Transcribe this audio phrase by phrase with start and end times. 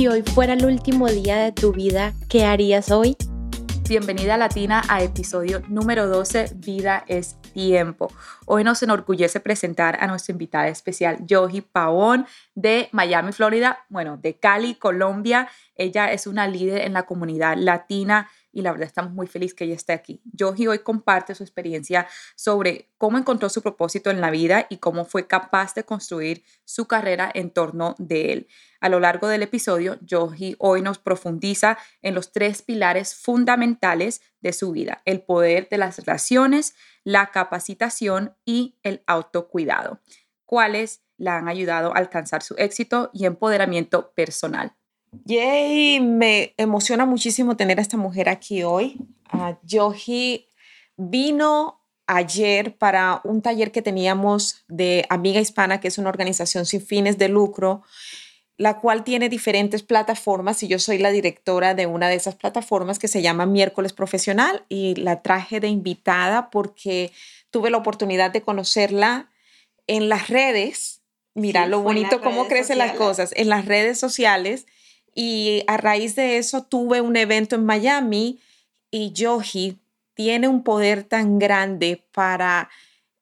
[0.00, 3.18] Si hoy fuera el último día de tu vida, ¿qué harías hoy?
[3.86, 8.10] Bienvenida Latina a episodio número 12, Vida es Tiempo.
[8.46, 14.38] Hoy nos enorgullece presentar a nuestra invitada especial, Yogi Pavón, de Miami, Florida, bueno, de
[14.38, 15.50] Cali, Colombia.
[15.74, 19.64] Ella es una líder en la comunidad latina y la verdad estamos muy felices que
[19.64, 20.20] ella esté aquí.
[20.32, 25.04] Yogi hoy comparte su experiencia sobre cómo encontró su propósito en la vida y cómo
[25.04, 28.48] fue capaz de construir su carrera en torno de él.
[28.80, 34.52] A lo largo del episodio, Yogi hoy nos profundiza en los tres pilares fundamentales de
[34.52, 40.00] su vida, el poder de las relaciones, la capacitación y el autocuidado,
[40.44, 44.74] cuáles la han ayudado a alcanzar su éxito y empoderamiento personal.
[45.24, 48.96] Yay, me emociona muchísimo tener a esta mujer aquí hoy.
[49.32, 50.46] Uh, Yogi
[50.96, 56.80] vino ayer para un taller que teníamos de Amiga Hispana, que es una organización sin
[56.80, 57.82] fines de lucro,
[58.56, 62.98] la cual tiene diferentes plataformas y yo soy la directora de una de esas plataformas
[62.98, 67.10] que se llama Miércoles Profesional y la traje de invitada porque
[67.50, 69.30] tuve la oportunidad de conocerla
[69.86, 71.00] en las redes.
[71.34, 74.66] Mira lo bonito cómo crecen las cosas en las redes sociales
[75.14, 78.40] y a raíz de eso tuve un evento en Miami
[78.90, 79.78] y Yogi
[80.14, 82.70] tiene un poder tan grande para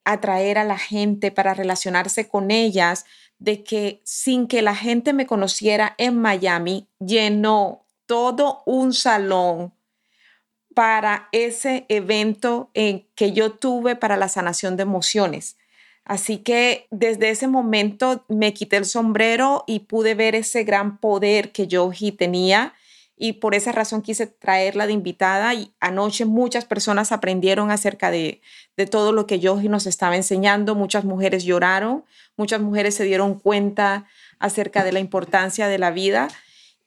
[0.03, 3.05] atraer a la gente, para relacionarse con ellas,
[3.37, 9.73] de que sin que la gente me conociera en Miami, llenó todo un salón
[10.73, 15.58] para ese evento en que yo tuve para la sanación de emociones.
[16.09, 21.51] Así que desde ese momento me quité el sombrero y pude ver ese gran poder
[21.51, 22.73] que Yogi tenía
[23.15, 28.41] y por esa razón quise traerla de invitada y anoche muchas personas aprendieron acerca de,
[28.75, 32.05] de todo lo que Yogi nos estaba enseñando, muchas mujeres lloraron,
[32.37, 34.07] muchas mujeres se dieron cuenta
[34.39, 36.27] acerca de la importancia de la vida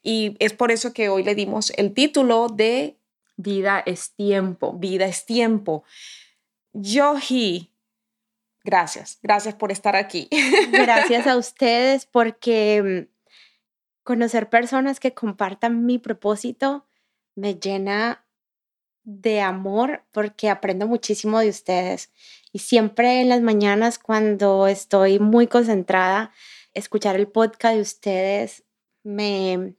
[0.01, 2.97] y es por eso que hoy le dimos el título de
[3.37, 4.73] Vida es tiempo.
[4.73, 5.83] Vida es tiempo.
[6.73, 7.72] Yogi,
[8.63, 10.29] Gracias, gracias por estar aquí.
[10.71, 13.13] Gracias a ustedes porque mm,
[14.03, 16.87] conocer personas que compartan mi propósito
[17.35, 18.25] me llena
[19.03, 22.11] de amor porque aprendo muchísimo de ustedes.
[22.53, 26.31] Y siempre en las mañanas cuando estoy muy concentrada,
[26.73, 28.63] escuchar el podcast de ustedes
[29.03, 29.75] me,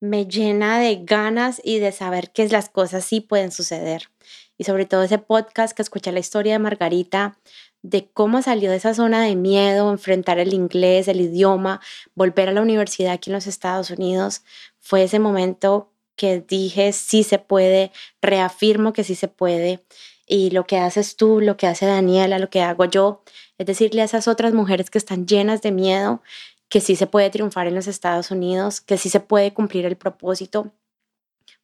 [0.00, 4.10] me llena de ganas y de saber que las cosas sí pueden suceder.
[4.56, 7.38] Y sobre todo ese podcast que escuché la historia de Margarita
[7.84, 11.82] de cómo salió de esa zona de miedo, enfrentar el inglés, el idioma,
[12.14, 14.42] volver a la universidad aquí en los Estados Unidos,
[14.80, 19.84] fue ese momento que dije, sí se puede, reafirmo que sí se puede.
[20.26, 23.22] Y lo que haces tú, lo que hace Daniela, lo que hago yo,
[23.58, 26.22] es decirle a esas otras mujeres que están llenas de miedo
[26.70, 29.98] que sí se puede triunfar en los Estados Unidos, que sí se puede cumplir el
[29.98, 30.72] propósito,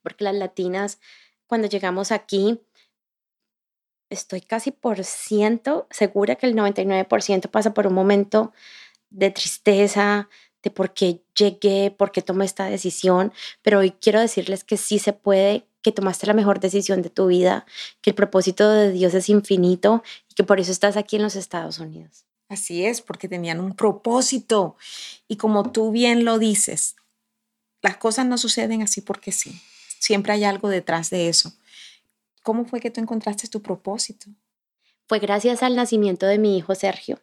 [0.03, 0.99] porque las latinas,
[1.47, 2.61] cuando llegamos aquí,
[4.11, 8.53] estoy casi por ciento segura que el 99% pasa por un momento
[9.09, 10.29] de tristeza,
[10.61, 14.99] de por qué llegué, por qué tomé esta decisión, pero hoy quiero decirles que sí
[14.99, 17.65] se puede, que tomaste la mejor decisión de tu vida,
[18.01, 21.35] que el propósito de Dios es infinito y que por eso estás aquí en los
[21.35, 22.25] Estados Unidos.
[22.49, 24.75] Así es, porque tenían un propósito
[25.27, 26.97] y como tú bien lo dices,
[27.81, 29.59] las cosas no suceden así porque sí,
[29.99, 31.53] siempre hay algo detrás de eso.
[32.43, 34.27] ¿Cómo fue que tú encontraste tu propósito?
[35.07, 37.19] Fue gracias al nacimiento de mi hijo Sergio.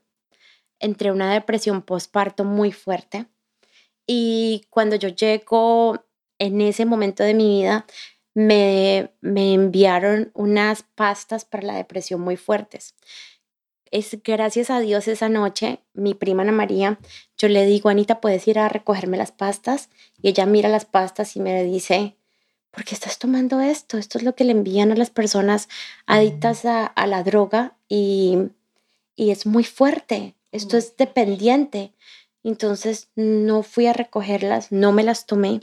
[0.79, 3.27] Entré una depresión postparto muy fuerte
[4.07, 6.05] y cuando yo llego
[6.39, 7.87] en ese momento de mi vida,
[8.35, 12.95] me, me enviaron unas pastas para la depresión muy fuertes.
[13.91, 16.99] Es gracias a Dios esa noche, mi prima Ana María,
[17.37, 19.89] yo le digo, Anita, ¿puedes ir a recogerme las pastas?
[20.21, 22.17] Y ella mira las pastas y me dice,
[22.71, 23.99] ¿por qué estás tomando esto?
[23.99, 25.69] Esto es lo que le envían a las personas
[26.07, 28.39] adictas a, la droga y,
[29.17, 30.35] y, es muy fuerte.
[30.53, 31.93] Esto es dependiente.
[32.45, 35.61] Entonces no fui a recogerlas, no me las tomé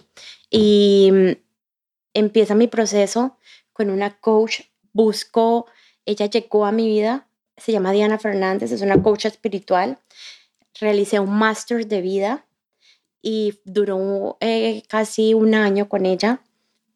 [0.49, 1.31] y mm,
[2.13, 3.37] empieza mi proceso
[3.73, 4.61] con una coach.
[4.93, 5.67] Busco,
[6.05, 9.99] ella llegó a mi vida, se llama Diana Fernández, es una coach espiritual.
[10.79, 12.45] Realicé un máster de vida
[13.21, 16.41] y duró eh, casi un año con ella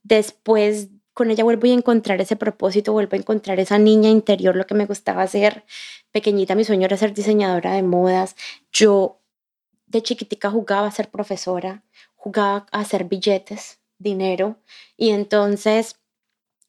[0.09, 4.65] después con ella vuelvo a encontrar ese propósito, vuelvo a encontrar esa niña interior, lo
[4.65, 5.65] que me gustaba hacer.
[6.11, 8.35] Pequeñita, mi sueño era ser diseñadora de modas.
[8.71, 9.19] Yo
[9.87, 11.83] de chiquitica jugaba a ser profesora,
[12.15, 14.57] jugaba a hacer billetes, dinero,
[14.97, 15.97] y entonces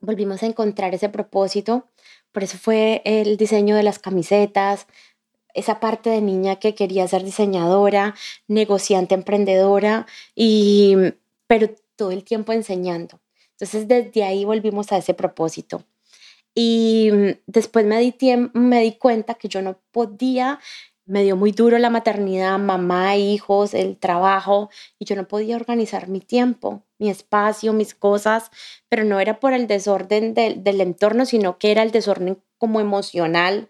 [0.01, 1.87] volvimos a encontrar ese propósito.
[2.33, 4.87] Por eso fue el diseño de las camisetas,
[5.55, 8.15] esa parte de niña que quería ser diseñadora,
[8.49, 10.97] negociante, emprendedora, y,
[11.47, 13.20] pero todo el tiempo enseñando.
[13.61, 15.85] Entonces desde ahí volvimos a ese propósito.
[16.55, 17.11] Y
[17.47, 18.15] después me di,
[18.55, 20.59] me di cuenta que yo no podía,
[21.05, 26.09] me dio muy duro la maternidad, mamá, hijos, el trabajo, y yo no podía organizar
[26.09, 28.51] mi tiempo, mi espacio, mis cosas,
[28.89, 32.81] pero no era por el desorden del, del entorno, sino que era el desorden como
[32.81, 33.69] emocional,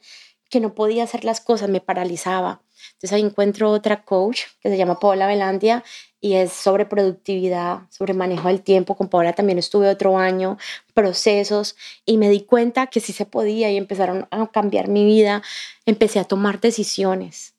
[0.49, 2.63] que no podía hacer las cosas, me paralizaba.
[3.01, 5.83] Entonces ahí encuentro otra coach que se llama Paola Velandia
[6.21, 8.95] y es sobre productividad, sobre manejo del tiempo.
[8.95, 10.59] Con Paola también estuve otro año,
[10.93, 15.43] procesos, y me di cuenta que sí se podía y empezaron a cambiar mi vida.
[15.87, 17.55] Empecé a tomar decisiones.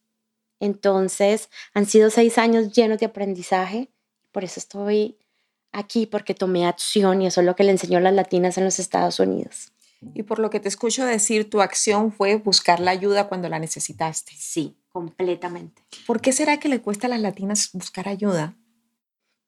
[0.59, 3.89] Entonces han sido seis años llenos de aprendizaje.
[4.31, 5.17] Por eso estoy
[5.71, 8.65] aquí, porque tomé acción y eso es lo que le enseñó a las latinas en
[8.65, 9.70] los Estados Unidos.
[10.13, 13.59] Y por lo que te escucho decir, tu acción fue buscar la ayuda cuando la
[13.59, 14.33] necesitaste.
[14.35, 15.83] Sí, completamente.
[16.07, 18.55] ¿Por qué será que le cuesta a las latinas buscar ayuda?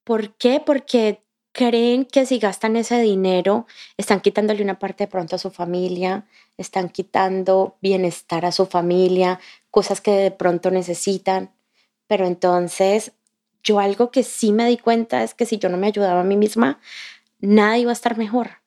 [0.03, 0.61] ¿Por qué?
[0.63, 1.23] Porque
[1.53, 3.65] creen que si gastan ese dinero,
[3.97, 6.27] están quitándole una parte de pronto a su familia,
[6.57, 9.39] están quitando bienestar a su familia,
[9.71, 11.51] cosas que de pronto necesitan.
[12.07, 13.13] Pero entonces,
[13.63, 16.25] yo algo que sí me di cuenta es que si yo no me ayudaba a
[16.25, 16.79] mí misma,
[17.39, 18.62] nada iba a estar mejor.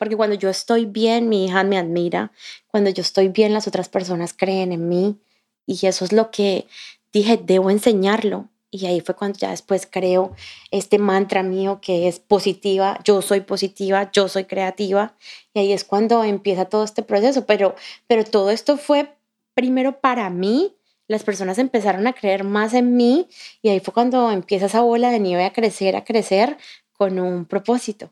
[0.00, 2.32] Porque cuando yo estoy bien, mi hija me admira.
[2.68, 5.18] Cuando yo estoy bien, las otras personas creen en mí.
[5.66, 6.66] Y eso es lo que
[7.12, 8.48] dije, debo enseñarlo.
[8.70, 10.34] Y ahí fue cuando ya después creo
[10.70, 15.16] este mantra mío que es positiva, yo soy positiva, yo soy creativa.
[15.52, 17.44] Y ahí es cuando empieza todo este proceso.
[17.44, 17.74] Pero,
[18.06, 19.14] pero todo esto fue
[19.52, 20.74] primero para mí.
[21.08, 23.28] Las personas empezaron a creer más en mí
[23.60, 26.56] y ahí fue cuando empieza esa bola de nieve a crecer, a crecer
[26.94, 28.10] con un propósito.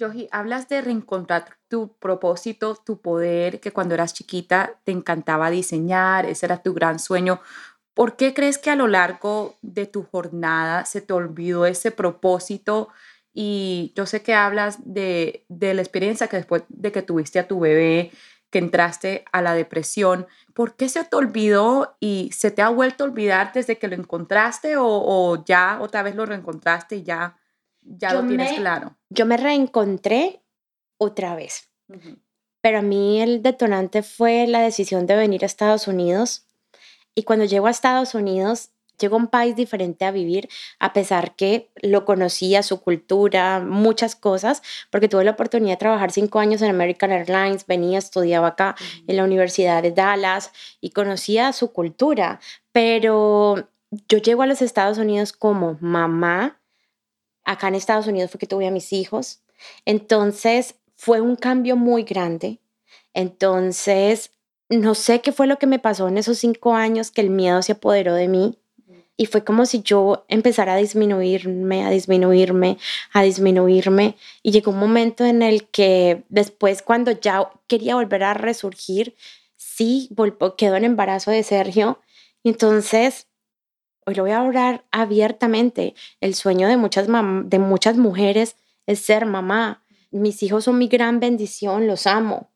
[0.00, 6.24] Yogi, hablas de reencontrar tu propósito, tu poder, que cuando eras chiquita te encantaba diseñar,
[6.24, 7.40] ese era tu gran sueño.
[7.92, 12.88] ¿Por qué crees que a lo largo de tu jornada se te olvidó ese propósito?
[13.34, 17.60] Y yo sé que hablas de, la experiencia que después de que tuviste a tu
[17.60, 18.10] bebé,
[18.48, 23.04] que entraste a la depresión, ¿por qué se te olvidó y se te ha vuelto
[23.04, 27.36] a olvidar desde que lo encontraste o, o ya otra vez lo reencontraste y ya
[27.82, 28.96] ya lo tienes claro.
[29.10, 30.42] Yo me reencontré
[30.98, 31.68] otra vez.
[32.60, 36.46] Pero a mí el detonante fue la decisión de venir a Estados Unidos.
[37.14, 40.48] Y cuando llego a Estados Unidos, llego a un país diferente a vivir,
[40.78, 46.12] a pesar que lo conocía, su cultura, muchas cosas, porque tuve la oportunidad de trabajar
[46.12, 51.52] cinco años en American Airlines, venía, estudiaba acá en la Universidad de Dallas y conocía
[51.52, 52.40] su cultura.
[52.72, 53.68] Pero
[54.08, 56.59] yo llego a los Estados Unidos como mamá
[57.50, 59.40] acá en Estados Unidos fue que tuve a mis hijos.
[59.84, 62.60] Entonces fue un cambio muy grande.
[63.14, 64.32] Entonces,
[64.68, 67.62] no sé qué fue lo que me pasó en esos cinco años que el miedo
[67.62, 68.58] se apoderó de mí.
[69.16, 72.78] Y fue como si yo empezara a disminuirme, a disminuirme,
[73.12, 74.16] a disminuirme.
[74.42, 79.14] Y llegó un momento en el que después, cuando ya quería volver a resurgir,
[79.56, 80.08] sí,
[80.56, 82.00] quedó en embarazo de Sergio.
[82.42, 83.26] Y entonces
[84.10, 85.94] hoy lo voy a hablar abiertamente.
[86.20, 89.84] El sueño de muchas, de muchas mujeres es ser mamá.
[90.10, 92.50] Mis hijos son mi gran bendición, los amo.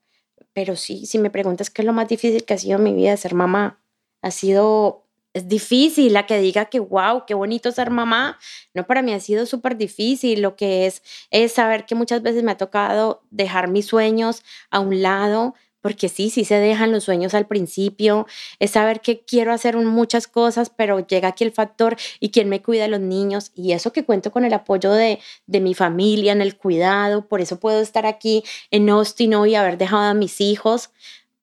[0.53, 2.93] Pero sí, si me preguntas qué es lo más difícil que ha sido en mi
[2.93, 3.79] vida, ser mamá,
[4.21, 8.37] ha sido, es difícil la que diga que, wow, qué bonito ser mamá.
[8.73, 10.41] No, para mí ha sido súper difícil.
[10.41, 14.81] Lo que es, es saber que muchas veces me ha tocado dejar mis sueños a
[14.81, 15.55] un lado
[15.85, 18.25] porque sí, sí se dejan los sueños al principio,
[18.57, 22.59] es saber que quiero hacer muchas cosas, pero llega aquí el factor y quién me
[22.63, 26.31] cuida a los niños y eso que cuento con el apoyo de, de mi familia
[26.31, 30.41] en el cuidado, por eso puedo estar aquí en Austin hoy haber dejado a mis
[30.41, 30.89] hijos,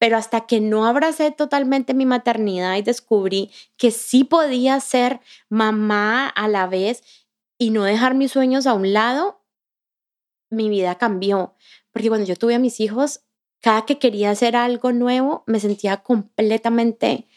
[0.00, 5.20] pero hasta que no abracé totalmente mi maternidad y descubrí que sí podía ser
[5.50, 7.04] mamá a la vez
[7.58, 9.40] y no dejar mis sueños a un lado,
[10.50, 11.54] mi vida cambió.
[11.92, 13.20] Porque cuando yo tuve a mis hijos,
[13.62, 17.28] cada que quería hacer algo nuevo, me sentía completamente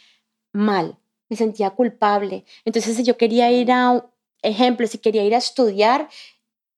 [0.52, 0.98] mal,
[1.30, 2.46] me sentía culpable.
[2.66, 4.06] Entonces, si yo quería ir a,
[4.42, 6.10] ejemplo, si quería ir a estudiar,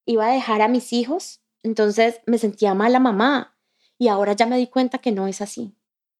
[0.04, 3.56] iba a dejar a mis hijos, entonces me sentía mala mamá.
[3.98, 5.74] Y ahora ya me di cuenta que no es así.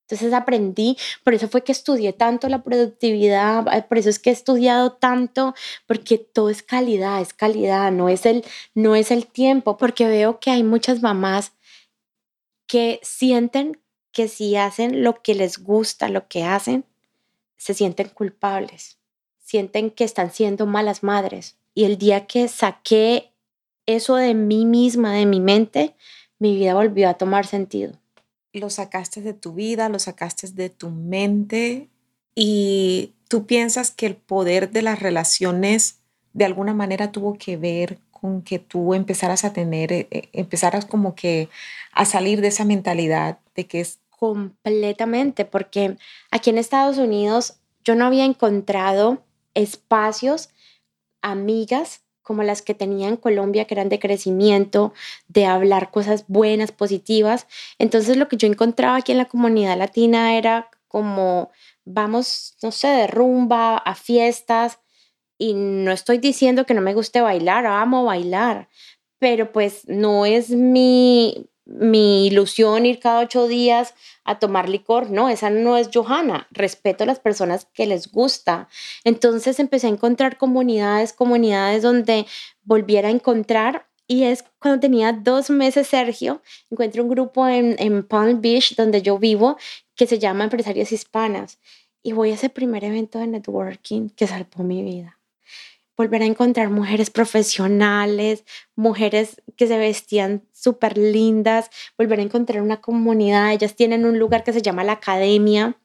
[0.09, 4.31] Entonces aprendí, por eso fue que estudié tanto la productividad, eh, por eso es que
[4.31, 5.55] he estudiado tanto,
[5.87, 8.43] porque todo es calidad, es calidad, no es el,
[8.75, 11.53] no es el tiempo, porque veo que hay muchas mamás
[12.69, 13.81] que sienten
[14.13, 16.85] que si hacen lo que les gusta, lo que hacen,
[17.57, 18.99] se sienten culpables,
[19.41, 21.57] sienten que están siendo malas madres.
[21.75, 23.33] Y el día que saqué
[23.87, 25.97] eso de mí misma, de mi mente,
[26.39, 27.99] mi vida volvió a tomar sentido
[28.53, 31.89] lo sacaste de tu vida, lo sacaste de tu mente
[32.35, 36.01] y tú piensas que el poder de las relaciones
[36.33, 40.85] de alguna manera tuvo que ver con que tú empezaras a tener, eh, eh, empezaras
[40.85, 41.49] como que
[41.93, 44.01] a salir de esa mentalidad de que es...
[44.11, 45.97] Completamente, porque
[46.31, 49.23] aquí en Estados Unidos yo no había encontrado
[49.55, 50.51] espacios,
[51.23, 54.93] amigas como las que tenía en Colombia, que eran de crecimiento,
[55.29, 57.47] de hablar cosas buenas, positivas.
[57.79, 61.51] Entonces lo que yo encontraba aquí en la comunidad latina era como
[61.89, 64.79] vamos, no sé, de rumba, a fiestas,
[65.39, 68.69] y no estoy diciendo que no me guste bailar, amo bailar,
[69.21, 75.11] pero pues no es mi, mi ilusión ir cada ocho días a tomar licor.
[75.11, 76.49] No, esa no es Johanna.
[76.51, 78.69] Respeto a las personas que les gusta.
[79.05, 82.27] Entonces empecé a encontrar comunidades, comunidades donde
[82.63, 83.87] volviera a encontrar.
[84.07, 89.03] Y es cuando tenía dos meses, Sergio, encuentro un grupo en, en Palm Beach, donde
[89.03, 89.59] yo vivo,
[89.95, 91.59] que se llama Empresarias Hispanas.
[92.03, 95.18] Y voy a ese primer evento de networking que salvó mi vida
[95.99, 98.45] volver a encontrar mujeres profesionales,
[98.77, 103.53] mujeres que se vestían súper lindas, volver a encontrar una comunidad.
[103.53, 105.77] Ellas tienen un lugar que se llama la academia.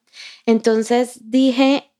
[0.45, 1.91] Entonces dije,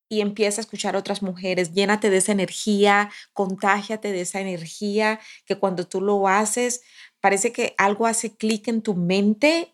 [0.09, 5.19] y empieza a escuchar a otras mujeres, llénate de esa energía, contágiate de esa energía
[5.45, 6.81] que cuando tú lo haces,
[7.19, 9.73] parece que algo hace clic en tu mente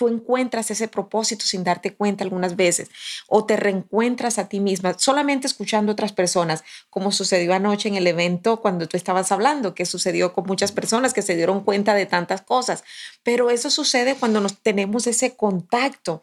[0.00, 2.88] tú encuentras ese propósito sin darte cuenta algunas veces
[3.28, 8.06] o te reencuentras a ti misma solamente escuchando otras personas, como sucedió anoche en el
[8.06, 12.06] evento cuando tú estabas hablando, que sucedió con muchas personas que se dieron cuenta de
[12.06, 12.82] tantas cosas,
[13.22, 16.22] pero eso sucede cuando nos tenemos ese contacto.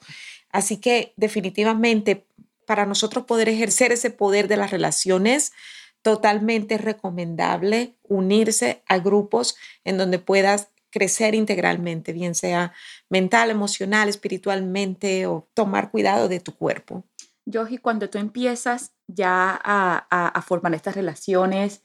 [0.49, 2.25] Así que definitivamente
[2.65, 5.53] para nosotros poder ejercer ese poder de las relaciones,
[6.01, 12.73] totalmente recomendable unirse a grupos en donde puedas crecer integralmente, bien sea
[13.09, 17.03] mental, emocional, espiritualmente o tomar cuidado de tu cuerpo.
[17.45, 21.81] Yogi, cuando tú empiezas ya a, a, formar estas relaciones,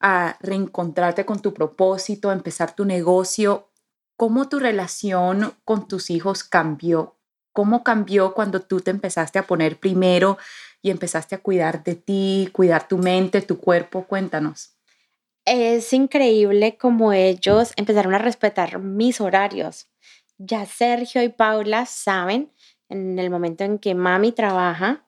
[0.00, 3.68] a reencontrarte con tu propósito, a empezar tu negocio,
[4.16, 7.16] ¿cómo tu relación con tus hijos cambió?
[7.52, 10.38] ¿Cómo cambió cuando tú te empezaste a poner primero
[10.80, 14.04] y empezaste a cuidar de ti, cuidar tu mente, tu cuerpo?
[14.06, 14.73] Cuéntanos
[15.44, 19.88] es increíble como ellos empezaron a respetar mis horarios.
[20.38, 22.50] Ya Sergio y Paula saben
[22.88, 25.06] en el momento en que mami trabaja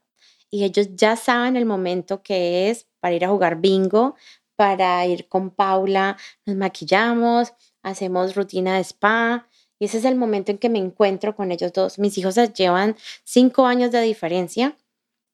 [0.50, 4.14] y ellos ya saben el momento que es para ir a jugar bingo,
[4.56, 10.52] para ir con Paula, nos maquillamos, hacemos rutina de spa y ese es el momento
[10.52, 11.98] en que me encuentro con ellos dos.
[11.98, 14.76] Mis hijos llevan cinco años de diferencia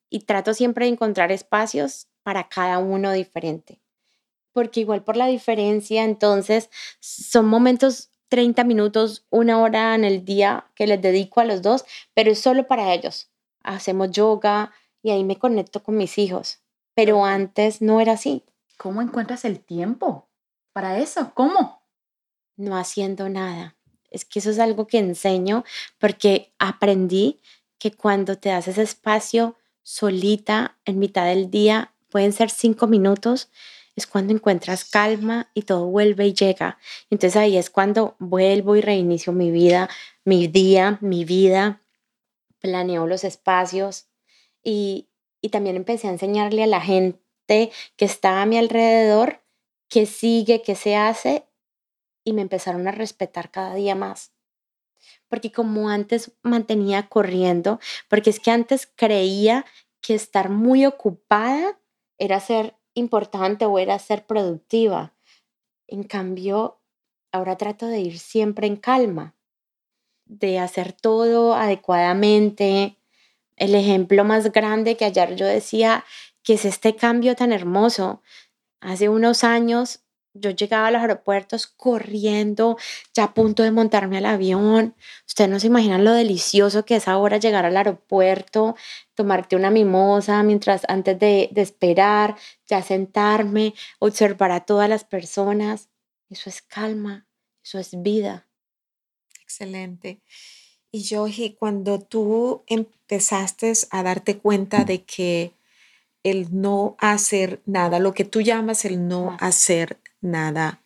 [0.09, 3.82] y trato siempre de encontrar espacios para cada uno diferente
[4.53, 6.69] porque igual por la diferencia, entonces
[6.99, 11.85] son momentos 30 minutos, una hora en el día que les dedico a los dos,
[12.13, 13.29] pero es solo para ellos.
[13.63, 16.59] Hacemos yoga y ahí me conecto con mis hijos,
[16.95, 18.43] pero antes no era así.
[18.77, 20.29] ¿Cómo encuentras el tiempo
[20.71, 21.31] para eso?
[21.33, 21.83] ¿Cómo?
[22.55, 23.75] No haciendo nada.
[24.09, 25.63] Es que eso es algo que enseño
[25.99, 27.39] porque aprendí
[27.77, 33.49] que cuando te das ese espacio solita en mitad del día pueden ser cinco minutos,
[33.95, 36.77] es cuando encuentras calma y todo vuelve y llega.
[37.09, 39.89] Entonces ahí es cuando vuelvo y reinicio mi vida,
[40.25, 41.81] mi día, mi vida,
[42.59, 44.07] planeo los espacios
[44.63, 45.09] y,
[45.41, 49.41] y también empecé a enseñarle a la gente que está a mi alrededor
[49.89, 51.45] qué sigue, qué se hace
[52.23, 54.31] y me empezaron a respetar cada día más.
[55.27, 59.65] Porque como antes mantenía corriendo, porque es que antes creía
[60.01, 61.79] que estar muy ocupada
[62.17, 65.13] era ser importante o era ser productiva.
[65.87, 66.79] En cambio,
[67.31, 69.35] ahora trato de ir siempre en calma,
[70.25, 72.97] de hacer todo adecuadamente.
[73.55, 76.05] El ejemplo más grande que ayer yo decía,
[76.43, 78.21] que es este cambio tan hermoso.
[78.81, 80.02] Hace unos años
[80.33, 82.77] yo llegaba a los aeropuertos corriendo,
[83.13, 84.95] ya a punto de montarme al avión.
[85.27, 88.75] Ustedes no se imaginan lo delicioso que es ahora llegar al aeropuerto,
[89.13, 92.35] tomarte una mimosa mientras antes de, de esperar,
[92.67, 95.89] ya sentarme, observar a todas las personas.
[96.29, 97.27] Eso es calma,
[97.63, 98.47] eso es vida.
[99.41, 100.21] Excelente.
[100.91, 105.53] Y Joji, cuando tú empezaste a darte cuenta de que
[106.23, 110.81] el no hacer nada, lo que tú llamas el no hacer nada,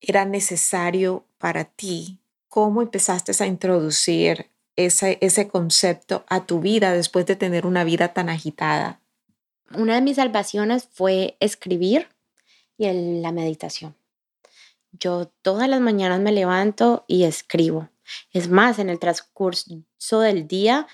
[0.00, 2.20] era necesario para ti.
[2.48, 4.46] ¿Cómo empezaste a introducir
[4.76, 9.00] ese, ese concepto a tu vida después de tener una vida tan agitada?
[9.74, 12.08] Una de mis salvaciones fue escribir
[12.78, 13.94] y la meditación.
[14.92, 17.90] Yo todas las mañanas me levanto y escribo.
[18.32, 20.86] Es más, en el transcurso del día,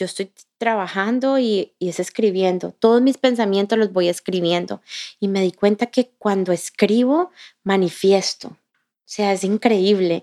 [0.00, 2.72] yo estoy trabajando y, es escribiendo.
[2.72, 4.80] Todos mis pensamientos los voy escribiendo.
[5.20, 7.30] Y me di cuenta que cuando escribo,
[7.64, 8.48] manifiesto.
[8.48, 8.56] O
[9.04, 10.22] sea, es increíble.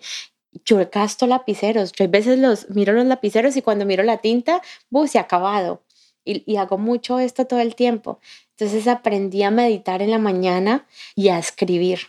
[0.66, 1.92] Yo gasto lapiceros.
[1.92, 5.06] Yo a veces los miro los lapiceros y cuando miro la tinta, ¡bu!
[5.06, 5.84] se ha acabado.
[6.26, 8.20] Y, y hago mucho esto todo el tiempo.
[8.58, 12.00] Entonces aprendí a meditar en la mañana y a escribir.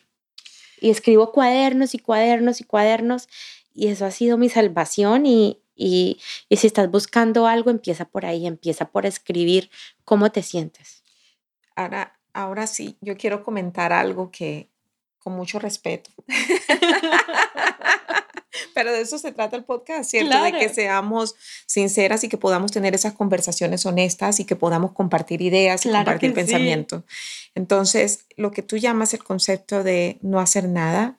[0.81, 3.29] Y escribo cuadernos y cuadernos y cuadernos.
[3.75, 8.47] Y eso ha sido mi salvación y, y, si estás buscando algo, empieza por ahí,
[8.47, 9.71] empieza por escribir
[10.05, 11.05] cómo te sientes.
[11.77, 14.69] Ahora, ahora sí, yo quiero comentar algo que
[15.19, 16.11] con mucho respeto.
[18.75, 20.43] Pero de eso se trata el podcast, ¿cierto?
[20.43, 21.35] De que seamos
[21.67, 26.35] sinceras y que podamos tener esas conversaciones honestas y que podamos compartir ideas y compartir
[26.35, 27.05] pensamientos.
[27.55, 31.19] Entonces, lo que tú llamas el concepto de no hacer nada,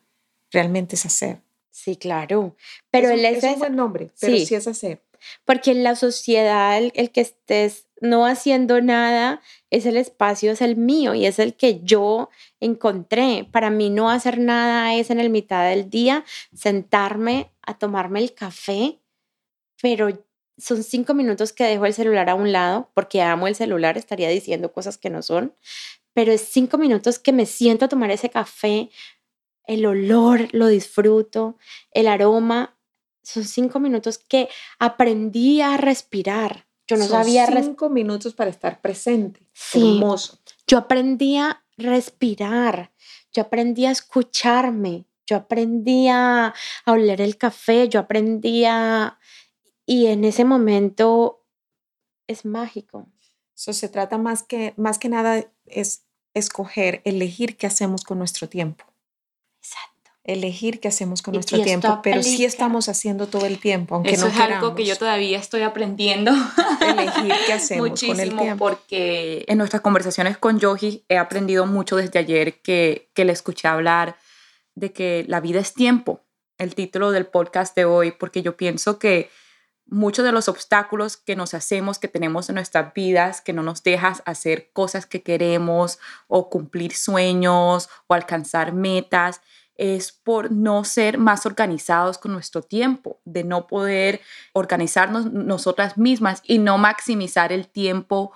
[0.52, 1.42] realmente es hacer.
[1.72, 2.56] Sí, claro.
[2.92, 5.02] Pero él es, un buen nombre, pero sí, es hacer.
[5.46, 10.78] Porque en la sociedad el, que estés no haciendo nada es el espacio, es el
[10.78, 12.30] mío y es el que yo
[12.60, 13.48] encontré.
[13.52, 18.34] Para mí no hacer nada es en el mitad del día sentarme a tomarme el
[18.34, 19.00] café,
[19.82, 20.10] pero
[20.58, 24.30] son cinco minutos que dejo el celular a un lado porque amo el celular, estaría
[24.30, 25.54] diciendo cosas que no son,
[26.14, 28.90] pero es cinco minutos que me siento a tomar ese café,
[29.70, 31.56] el olor lo disfruto,
[31.92, 32.76] el aroma.
[33.22, 36.66] Son cinco minutos que aprendí a respirar.
[36.88, 37.46] Yo no Son sabía.
[37.46, 39.48] Cinco minutos para estar presente.
[39.54, 39.98] Sí.
[39.98, 40.40] Hermoso.
[40.66, 42.92] Yo aprendí a respirar.
[43.32, 45.06] Yo aprendí a escucharme.
[45.28, 46.56] Yo aprendí a,
[46.88, 47.88] oler el café.
[47.88, 49.20] Yo aprendí a.
[49.86, 51.46] Y en ese momento
[52.26, 53.08] es mágico.
[53.56, 58.50] Eso se trata más que, más que nada es escoger, elegir qué hacemos con nuestro
[58.50, 58.89] tiempo
[60.24, 64.28] elegir qué hacemos con nuestro tiempo, pero sí estamos haciendo todo el tiempo, aunque Eso
[64.28, 66.32] es algo que yo todavía estoy aprendiendo.
[66.82, 68.58] Elegir qué hacemos Muchísimo, con el tiempo.
[68.58, 73.68] porque en nuestras conversaciones con Yogi he aprendido mucho desde ayer que, que le escuché
[73.68, 74.18] hablar
[74.76, 76.22] de que la vida es tiempo,
[76.58, 79.30] el título del podcast de hoy, porque yo pienso que
[79.90, 83.84] muchos de los obstáculos que nos hacemos, que tenemos en nuestras vidas, que no nos
[83.84, 89.42] dejas hacer cosas que queremos o cumplir sueños o alcanzar metas,
[89.76, 94.20] es por no ser más organizados con nuestro tiempo, de no poder
[94.52, 98.34] organizarnos nosotras mismas y no maximizar el tiempo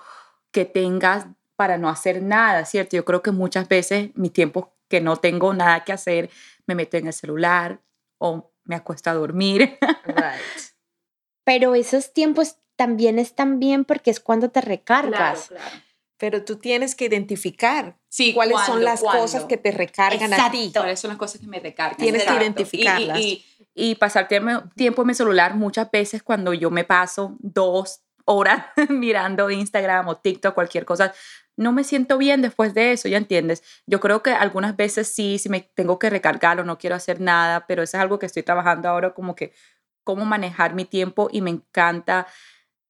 [0.50, 2.96] que tengas para no hacer nada, ¿cierto?
[2.96, 6.30] Yo creo que muchas veces mi tiempo que no tengo nada que hacer,
[6.66, 7.80] me meto en el celular
[8.18, 9.78] o me acuesto a dormir.
[11.44, 15.48] Pero esos tiempos también están bien porque es cuando te recargas.
[15.48, 15.84] Claro, claro
[16.24, 17.98] pero tú tienes que identificar
[18.34, 20.72] cuáles son las cosas que te recargan a ti.
[20.72, 21.98] Cuáles son las cosas que me recargan.
[21.98, 23.18] Tienes que identificarlas.
[23.18, 28.66] Y, y, pasar tiempo en mi celular muchas veces cuando yo me paso dos horas
[28.88, 31.12] mirando Instagram o TikTok, cualquier cosa,
[31.56, 33.62] no me siento bien después de eso, ¿ya entiendes?
[33.86, 37.20] Yo creo que algunas veces sí, si me tengo que recargar o no quiero hacer
[37.20, 39.52] nada, pero eso es algo que estoy trabajando ahora como que
[40.04, 42.26] cómo manejar mi tiempo y me encanta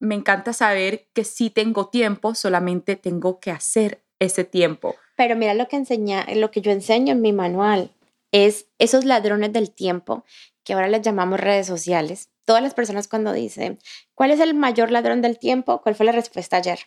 [0.04, 4.94] me encanta saber que si tengo tiempo, solamente tengo que hacer ese tiempo.
[5.16, 7.90] Pero mira lo que enseña, lo que yo enseño en mi manual
[8.32, 10.24] es esos ladrones del tiempo
[10.64, 12.30] que ahora les llamamos redes sociales.
[12.44, 13.78] Todas las personas cuando dicen,
[14.14, 15.80] ¿cuál es el mayor ladrón del tiempo?
[15.82, 16.78] ¿Cuál fue la respuesta ayer?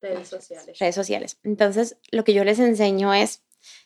[0.00, 0.78] Redes sociales.
[0.78, 1.38] Redes sociales.
[1.42, 3.42] Entonces, lo que yo les enseño es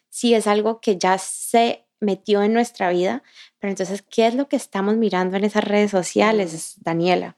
[0.08, 3.22] si es algo que ya se metió en nuestra vida,
[3.58, 7.37] pero entonces, ¿qué es lo que estamos mirando en esas redes sociales, Daniela?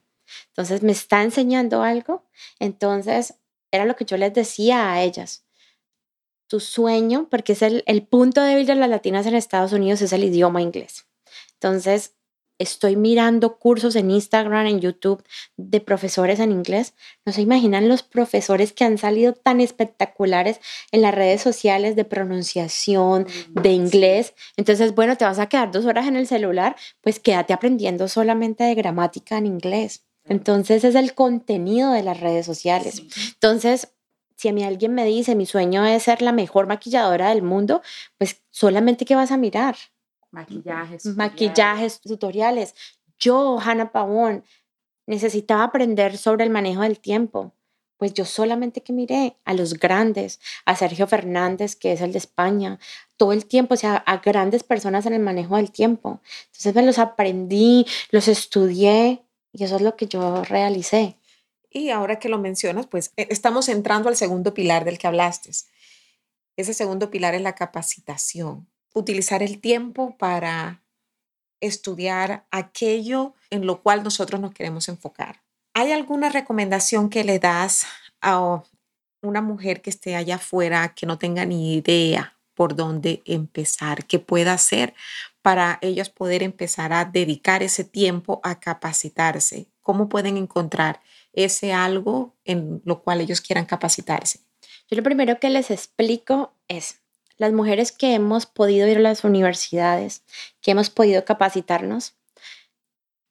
[0.49, 2.25] Entonces, ¿me está enseñando algo?
[2.59, 3.35] Entonces,
[3.71, 5.45] era lo que yo les decía a ellas.
[6.47, 10.13] Tu sueño, porque es el, el punto débil de las latinas en Estados Unidos, es
[10.13, 11.07] el idioma inglés.
[11.55, 12.17] Entonces,
[12.61, 15.25] estoy mirando cursos en Instagram, en YouTube
[15.57, 16.95] de profesores en inglés.
[17.25, 20.61] No se imaginan los profesores que han salido tan espectaculares
[20.93, 24.35] en las redes sociales de pronunciación, de mm, inglés.
[24.57, 28.65] Entonces, bueno, te vas a quedar dos horas en el celular, pues quédate aprendiendo solamente
[28.65, 30.05] de gramática en inglés.
[30.27, 33.03] Entonces, es el contenido de las redes sociales.
[33.33, 33.89] Entonces,
[34.37, 37.81] si a mí alguien me dice, mi sueño es ser la mejor maquilladora del mundo,
[38.19, 39.77] pues solamente qué vas a mirar
[40.31, 41.05] Maquillajes.
[41.07, 42.75] Maquillajes, tutoriales.
[43.19, 44.45] Yo, Hannah Pavón,
[45.07, 47.53] necesitaba aprender sobre el manejo del tiempo.
[47.97, 52.19] Pues yo solamente que miré a los grandes, a Sergio Fernández, que es el de
[52.19, 52.79] España,
[53.19, 56.21] todo el tiempo, o sea, a grandes personas en el manejo del tiempo.
[56.47, 61.19] Entonces me los aprendí, los estudié y eso es lo que yo realicé.
[61.71, 65.51] Y ahora que lo mencionas, pues e, estamos entrando al segundo pilar del que hablaste.
[66.57, 70.83] Ese segundo pilar es la capacitación utilizar el tiempo para
[71.61, 75.43] estudiar aquello en lo cual nosotros nos queremos enfocar.
[75.75, 77.87] ¿Hay alguna recomendación que le das
[78.21, 78.63] a
[79.23, 84.19] una mujer que esté allá afuera, que no tenga ni idea por dónde empezar, que
[84.19, 84.95] pueda hacer
[85.43, 89.69] para ellos poder empezar a dedicar ese tiempo a capacitarse?
[89.83, 91.01] ¿Cómo pueden encontrar
[91.33, 94.41] ese algo en lo cual ellos quieran capacitarse?
[94.91, 97.01] Yo lo primero que les explico es,
[97.41, 100.23] las mujeres que hemos podido ir a las universidades,
[100.61, 102.15] que hemos podido capacitarnos,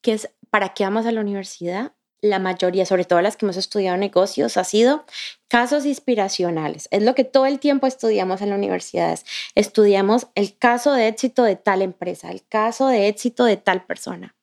[0.02, 3.56] que es para qué vamos a la universidad, la mayoría, sobre todo las que hemos
[3.56, 5.06] estudiado negocios, ha sido
[5.48, 6.88] casos inspiracionales.
[6.90, 9.26] Es lo que todo el tiempo estudiamos en las universidades.
[9.54, 14.36] Estudiamos el caso de éxito de tal empresa, el caso de éxito de tal persona.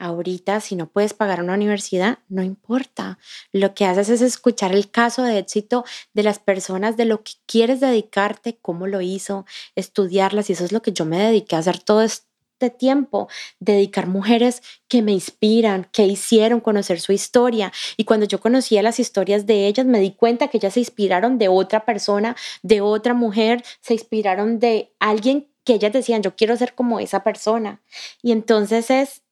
[0.00, 3.18] Ahorita, si no puedes pagar una universidad, no importa.
[3.52, 5.84] Lo que haces es escuchar el caso de éxito
[6.14, 9.44] de las personas, de lo que quieres dedicarte, cómo lo hizo,
[9.76, 10.48] estudiarlas.
[10.48, 14.62] Y eso es lo que yo me dediqué a hacer todo este tiempo, dedicar mujeres
[14.88, 17.70] que me inspiran, que hicieron conocer su historia.
[17.98, 21.36] Y cuando yo conocía las historias de ellas, me di cuenta que ellas se inspiraron
[21.36, 26.56] de otra persona, de otra mujer, se inspiraron de alguien que ellas decían, yo quiero
[26.56, 27.82] ser como esa persona.
[28.22, 29.22] Y entonces es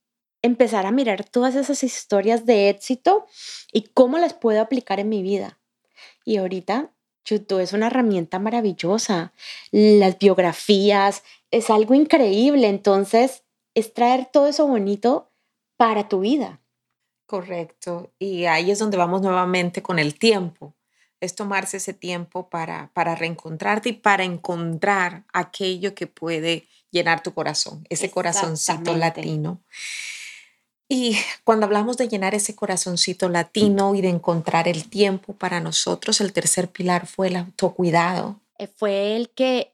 [0.42, 3.27] empezar a mirar todas esas historias de éxito
[3.72, 5.59] y cómo las puedo aplicar en mi vida.
[6.24, 6.92] Y ahorita
[7.29, 9.33] YouTube es una herramienta maravillosa.
[9.70, 12.68] Las biografías es algo increíble.
[12.68, 15.31] Entonces, es traer todo eso bonito
[15.77, 16.61] para tu vida.
[17.27, 18.12] Correcto.
[18.18, 20.74] Y ahí es donde vamos nuevamente con el tiempo.
[21.20, 27.35] Es tomarse ese tiempo para, para reencontrarte y para encontrar aquello que puede llenar tu
[27.35, 29.61] corazón, ese corazoncito latino.
[30.88, 36.20] Y cuando hablamos de llenar ese corazoncito latino y de encontrar el tiempo para nosotros,
[36.22, 38.40] el tercer pilar fue el autocuidado.
[38.59, 39.72] Eh, fue el que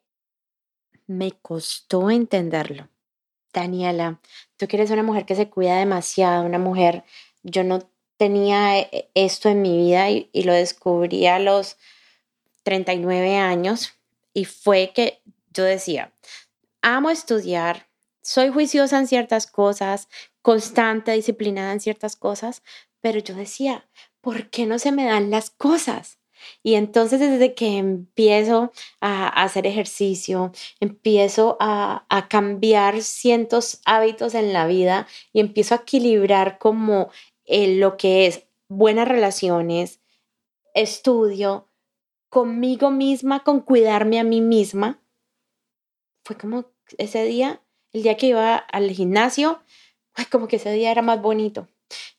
[1.06, 2.88] me costó entenderlo.
[3.52, 4.18] Daniela,
[4.56, 7.04] tú que eres una mujer que se cuida demasiado, una mujer,
[7.44, 11.76] yo no tenía eh, esto en mi vida y, y lo descubrí a los
[12.64, 13.94] 39 años
[14.32, 15.20] y fue que
[15.52, 16.12] yo decía,
[16.82, 17.86] amo estudiar,
[18.22, 20.08] soy juiciosa en ciertas cosas,
[20.44, 22.62] constante, disciplinada en ciertas cosas,
[23.00, 23.88] pero yo decía,
[24.20, 26.18] ¿por qué no se me dan las cosas?
[26.62, 34.66] Y entonces desde que empiezo a, hacer ejercicio, empiezo a, cambiar cientos hábitos en la
[34.66, 37.08] vida y empiezo a equilibrar como
[37.46, 40.02] lo que es buenas relaciones,
[40.74, 41.70] estudio,
[42.28, 45.00] conmigo misma, con cuidarme a mí misma,
[46.22, 46.66] fue como
[46.98, 47.62] ese día,
[47.94, 49.62] el día que iba al gimnasio,
[50.30, 51.68] como que ese día era más bonito.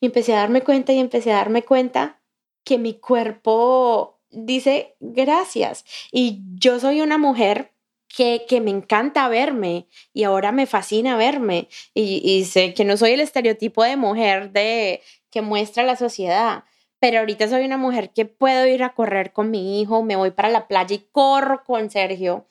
[0.00, 2.20] Y empecé a darme cuenta y empecé a darme cuenta
[2.64, 5.84] que mi cuerpo dice gracias.
[6.12, 7.72] Y yo soy una mujer
[8.08, 11.68] que, que, me encanta verme y ahora me fascina verme.
[11.94, 16.64] Y, y, sé que no soy el estereotipo de mujer de, que muestra la sociedad,
[16.98, 20.30] pero ahorita soy una mujer que puedo ir a correr con mi hijo, me voy
[20.30, 22.46] para la playa y corro con Sergio.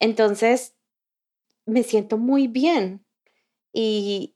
[0.00, 0.74] Entonces,
[1.64, 3.04] me siento muy bien.
[3.72, 4.34] Y,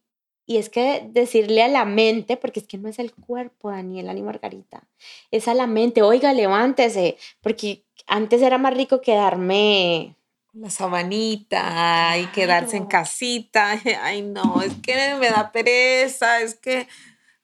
[0.52, 4.12] y es que decirle a la mente, porque es que no es el cuerpo, Daniela
[4.12, 4.84] ni Margarita,
[5.30, 10.14] es a la mente, oiga, levántese, porque antes era más rico quedarme
[10.52, 13.80] la sabanita y quedarse en casita.
[14.02, 16.86] Ay, no, es que me da pereza, es que,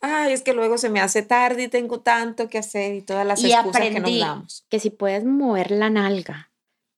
[0.03, 3.27] ay, es que luego se me hace tarde y tengo tanto que hacer y todas
[3.27, 4.67] las excusas que nos damos.
[4.69, 6.51] Que si puedes mover la nalga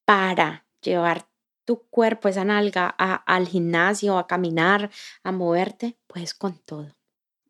[0.05, 1.29] para llevar
[1.65, 4.91] tu cuerpo, esa nalga, al gimnasio, a caminar,
[5.23, 6.89] a moverte, pues con todo.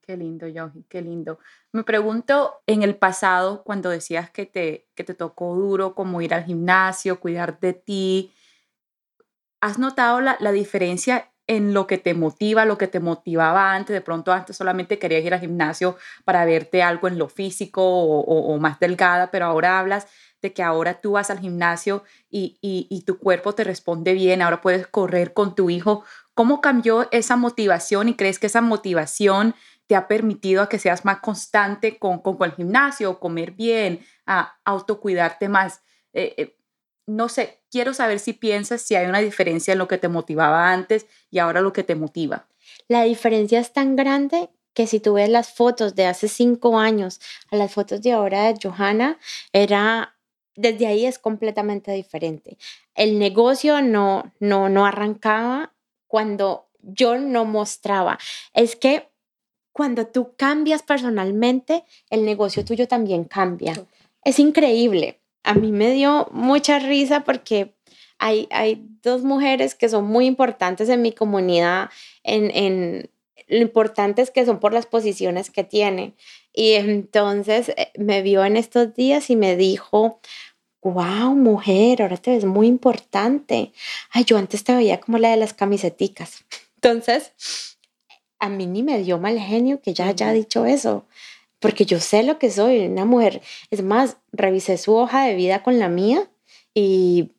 [0.03, 1.39] Qué lindo, Yogi, qué lindo.
[1.73, 6.35] Me pregunto, en el pasado, cuando decías que te, que te tocó duro como ir
[6.35, 8.33] al gimnasio, cuidar de ti,
[9.61, 13.95] ¿has notado la, la diferencia en lo que te motiva, lo que te motivaba antes?
[13.95, 18.21] De pronto antes solamente querías ir al gimnasio para verte algo en lo físico o,
[18.21, 20.07] o más delgada, pero ahora hablas
[20.43, 24.61] de que ahora tú vas al gimnasio y, y, tu cuerpo te responde bien, ahora
[24.61, 26.05] puedes correr con tu hijo.
[26.35, 29.55] ¿Cómo cambió esa motivación y crees que esa motivación
[29.87, 34.59] te ha permitido a que seas más constante con, con, el gimnasio, comer bien, a
[34.65, 35.83] autocuidarte más?
[36.13, 36.57] Eh, eh,
[37.07, 40.73] no sé, quiero saber si piensas si hay una diferencia en lo que te motivaba
[40.73, 42.47] antes y ahora lo que te motiva.
[42.89, 47.21] La diferencia es tan grande que si tú ves las fotos de hace cinco años
[47.51, 49.19] a las fotos de ahora de Johanna,
[49.53, 50.17] era
[50.57, 52.59] desde ahí es completamente diferente.
[52.95, 55.73] El negocio no, no, no arrancaba
[56.07, 58.19] cuando yo no mostraba.
[58.55, 59.09] Es que
[59.73, 63.75] cuando tú cambias personalmente, el negocio tuyo también cambia.
[64.25, 65.21] Es increíble.
[65.43, 67.75] A mí me dio mucha risa porque
[68.19, 71.89] hay, hay dos mujeres que son muy importantes en mi comunidad,
[72.23, 73.11] en, en
[73.49, 76.15] lo importantes que son por las posiciones que tienen.
[76.61, 80.21] Y entonces eh, me vio en estos días y me dijo,
[80.83, 83.73] wow, mujer, ahora te ves muy importante.
[84.11, 86.45] Ay, yo antes te veía como la de las camiseticas.
[86.75, 87.33] Entonces,
[88.39, 91.07] a mí ni me dio mal genio que ya haya dicho eso,
[91.61, 93.41] porque yo sé lo que soy, una mujer.
[93.71, 96.31] Es más, revisé su hoja de vida con la mía
[96.75, 97.31] y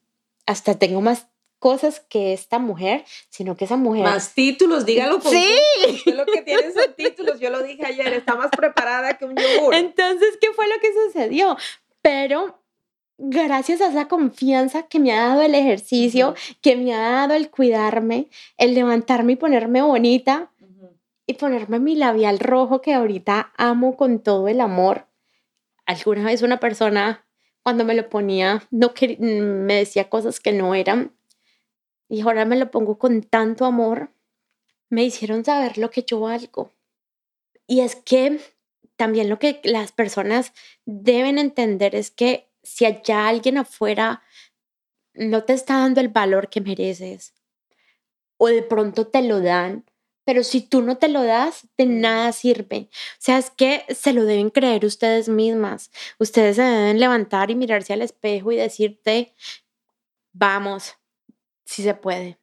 [0.47, 1.27] hasta tengo más
[1.61, 4.03] cosas que esta mujer, sino que esa mujer.
[4.03, 5.19] Más títulos, dígalo.
[5.19, 6.11] Con sí.
[6.11, 9.75] lo que tiene son títulos, yo lo dije ayer, está más preparada que un yogur.
[9.75, 11.55] Entonces, ¿qué fue lo que sucedió?
[12.01, 12.59] Pero
[13.19, 17.51] gracias a esa confianza que me ha dado el ejercicio, que me ha dado el
[17.51, 20.51] cuidarme, el levantarme y ponerme bonita
[21.27, 25.05] y ponerme mi labial rojo que ahorita amo con todo el amor.
[25.85, 27.23] Alguna vez una persona
[27.61, 31.11] cuando me lo ponía no me decía cosas que no eran
[32.11, 34.11] y ahora me lo pongo con tanto amor.
[34.89, 36.73] Me hicieron saber lo que yo valgo.
[37.67, 38.41] Y es que
[38.97, 40.51] también lo que las personas
[40.83, 44.23] deben entender es que si allá alguien afuera
[45.13, 47.33] no te está dando el valor que mereces
[48.35, 49.85] o de pronto te lo dan,
[50.25, 52.89] pero si tú no te lo das, de nada sirve.
[52.91, 55.91] O sea, es que se lo deben creer ustedes mismas.
[56.19, 59.33] Ustedes se deben levantar y mirarse al espejo y decirte,
[60.33, 60.95] vamos,
[61.71, 62.37] si se puede.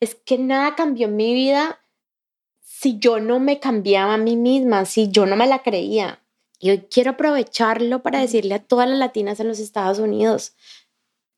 [0.00, 1.80] Es que nada cambió en mi vida
[2.60, 6.20] si yo no me cambiaba a mí misma, si yo no me la creía.
[6.58, 10.54] Y hoy quiero aprovecharlo para decirle a todas las latinas en los Estados Unidos,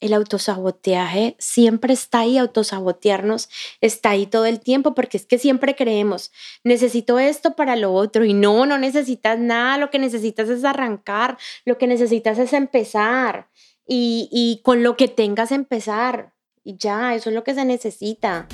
[0.00, 3.48] el autosaboteaje siempre está ahí, autosabotearnos
[3.80, 6.32] está ahí todo el tiempo, porque es que siempre creemos,
[6.64, 11.36] necesito esto para lo otro, y no, no necesitas nada, lo que necesitas es arrancar,
[11.64, 13.48] lo que necesitas es empezar,
[13.86, 16.32] y, y con lo que tengas empezar,
[16.68, 18.46] y ya, eso es lo que se necesita.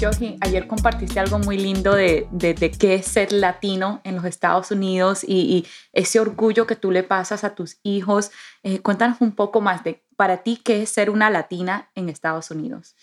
[0.00, 4.70] Yogi, ayer compartiste algo muy lindo de, de, qué es ser latino en los Estados
[4.70, 8.30] Unidos y, ese orgullo que tú le pasas a tus hijos.
[8.62, 12.50] Eh, cuéntanos un poco más de para ti qué es ser una latina en Estados
[12.50, 12.94] Unidos.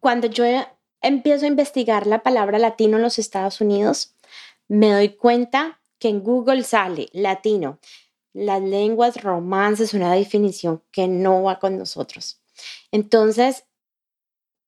[0.00, 0.44] Cuando yo
[1.00, 4.14] empiezo a investigar la palabra latino en los Estados Unidos,
[4.68, 7.78] me doy cuenta que en Google sale latino.
[8.32, 12.40] Las lenguas romances, una definición que no va con nosotros.
[12.90, 13.64] Entonces,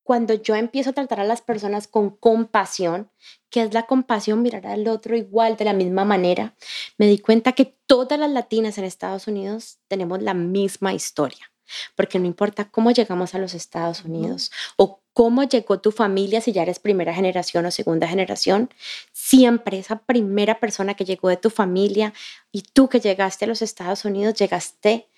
[0.09, 3.11] cuando yo empiezo a tratar a las personas con compasión,
[3.51, 6.55] que es la compasión, mirar al otro igual, de la misma manera,
[6.97, 11.53] me di cuenta que todas las latinas en Estados Unidos tenemos la misma historia.
[11.94, 16.53] Porque no importa cómo llegamos a los Estados Unidos o cómo llegó tu familia, si
[16.53, 18.71] ya eres primera generación o segunda generación,
[19.12, 22.14] siempre esa primera persona que llegó de tu familia
[22.51, 25.11] y tú que llegaste a los Estados Unidos, llegaste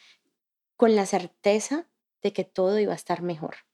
[0.76, 1.86] con la certeza
[2.22, 3.69] de que todo iba a estar mejor.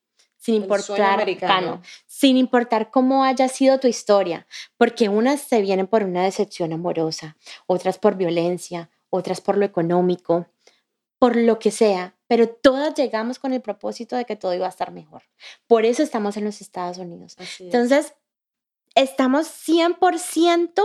[0.46, 1.26] Sin importar.
[1.38, 6.72] Cano, sin importar cómo haya sido tu historia, porque unas se vienen por una decepción
[6.72, 10.46] amorosa, otras por violencia, otras por lo económico,
[11.18, 14.68] por lo que sea, pero todas llegamos con el propósito de que todo iba a
[14.68, 15.24] estar mejor.
[15.66, 17.36] Por eso estamos en los Estados Unidos.
[17.58, 18.14] Entonces,
[18.94, 20.80] estamos 100%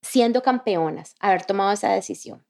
[0.00, 2.46] siendo campeonas, haber tomado esa decisión,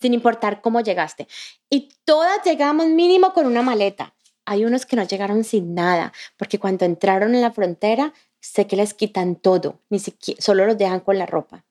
[0.00, 1.28] sin importar cómo llegaste.
[1.68, 4.16] Y todas llegamos mínimo con una maleta.
[4.50, 8.74] Hay unos que no llegaron sin nada, porque cuando entraron en la frontera, sé que
[8.74, 11.64] les quitan todo, ni siquiera, solo los dejan con la ropa.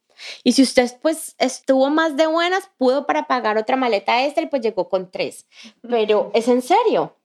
[0.46, 4.48] Y si usted pues estuvo más de buenas, pudo para pagar otra maleta extra y
[4.48, 5.46] pues llegó con tres.
[5.82, 7.18] Pero es en serio.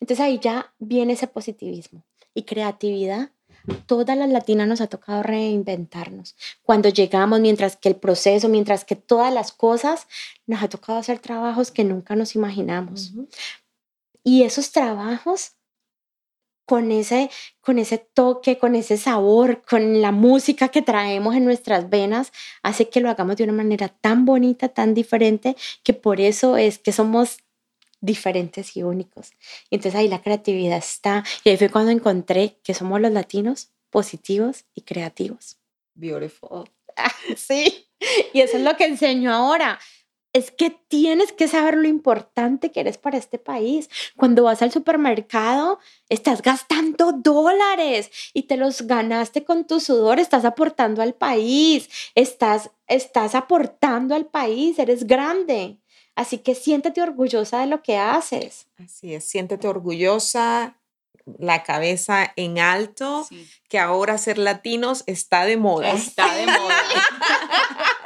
[0.00, 3.30] Entonces ahí ya viene ese positivismo y creatividad.
[3.86, 6.36] Todas las latinas nos ha tocado reinventarnos.
[6.62, 10.06] Cuando llegamos, mientras que el proceso, mientras que todas las cosas,
[10.46, 13.12] nos ha tocado hacer trabajos que nunca nos imaginamos.
[14.24, 15.52] Y esos trabajos
[16.66, 17.30] con ese,
[17.60, 22.88] con ese toque, con ese sabor, con la música que traemos en nuestras venas, hace
[22.88, 26.92] que lo hagamos de una manera tan bonita, tan diferente, que por eso es que
[26.92, 27.38] somos
[28.00, 29.32] diferentes y únicos.
[29.68, 31.24] Y entonces ahí la creatividad está.
[31.42, 35.58] Y ahí fue cuando encontré que somos los latinos positivos y creativos.
[35.94, 36.70] Beautiful.
[37.36, 37.88] Sí,
[38.32, 39.78] y eso es lo que enseño ahora.
[40.32, 43.90] Es que tienes que saber lo importante que eres para este país.
[44.16, 50.44] Cuando vas al supermercado, estás gastando dólares y te los ganaste con tu sudor, estás
[50.44, 55.78] aportando al país, estás, estás aportando al país, eres grande.
[56.14, 58.66] Así que siéntete orgullosa de lo que haces.
[58.84, 60.76] Así es, siéntete orgullosa,
[61.38, 63.48] la cabeza en alto, Sí.
[63.68, 65.90] que ahora ser latinos está de moda.
[65.92, 66.76] Está de moda.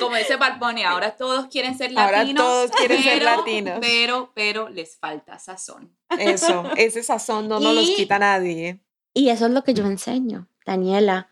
[0.00, 2.42] Como dice Bad Bunny, ahora todos quieren ser Ahora latinos.
[2.44, 3.78] todos quieren ser pero- latinos.
[3.80, 5.96] Pero, pero les falta sazón.
[6.18, 8.80] Eso, ese sazón no nos los quita nadie.
[9.14, 11.30] Y eso es lo que yo enseño, Daniela.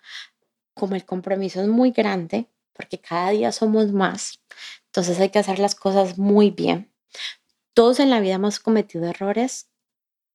[0.75, 4.41] Como el compromiso es muy grande, porque cada día somos más,
[4.87, 6.93] entonces hay que hacer las cosas muy bien.
[7.75, 9.69] Todos en la vida hemos cometido errores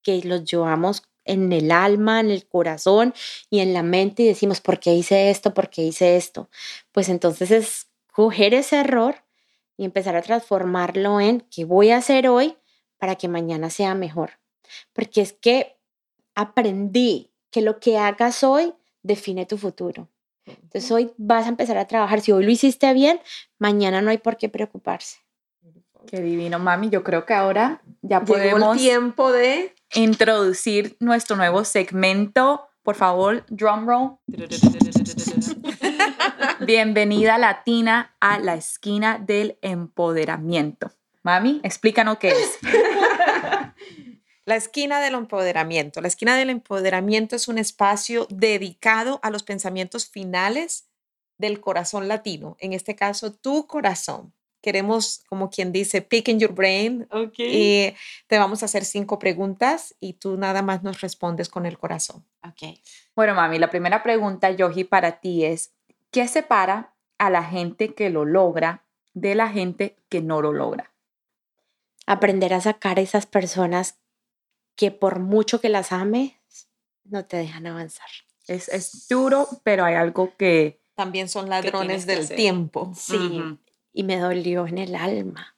[0.01, 3.13] que los llevamos en el alma, en el corazón
[3.49, 5.53] y en la mente y decimos, ¿por qué hice esto?
[5.53, 6.49] ¿Por qué hice esto?
[6.93, 7.87] Pues entonces es
[8.19, 9.15] coger ese error
[9.77, 12.57] y empezar a transformarlo en qué voy a hacer hoy
[12.97, 14.31] para que mañana sea mejor.
[14.91, 15.77] Porque es que
[16.35, 20.09] aprendí que lo que hagas hoy define tu futuro.
[20.45, 22.19] Entonces hoy vas a empezar a trabajar.
[22.19, 23.21] Si hoy lo hiciste bien,
[23.57, 25.19] mañana no hay por qué preocuparse.
[26.05, 26.89] Qué divino, mami.
[26.89, 32.67] Yo creo que ahora ya Llegó podemos el tiempo de introducir nuestro nuevo segmento.
[32.83, 34.17] Por favor, drum roll.
[36.69, 40.91] Bienvenida latina a la esquina del empoderamiento.
[41.23, 42.59] Mami, explícanos qué es.
[44.45, 45.99] La esquina del empoderamiento.
[45.99, 50.87] La esquina del empoderamiento es un espacio dedicado a los pensamientos finales
[51.39, 54.31] del corazón latino, en este caso tu corazón.
[54.61, 57.95] Queremos, como quien dice, pick in your brain y
[58.27, 62.23] te vamos a hacer cinco preguntas y tú nada más nos respondes con el corazón.
[62.43, 62.77] Ok.
[63.15, 65.71] Bueno, mami, la primera pregunta, Yogi, para ti es,
[66.11, 70.93] ¿qué separa a la gente que lo logra de la gente que no lo logra?
[72.05, 73.99] Aprender a sacar a esas personas
[74.75, 76.33] que por mucho que las ames,
[77.03, 78.07] no te dejan avanzar.
[78.47, 80.81] Es, es duro, pero hay algo que...
[80.95, 82.35] También son ladrones del hacer?
[82.37, 82.91] tiempo.
[82.95, 83.59] Sí.
[83.93, 85.55] Y me dolió en el alma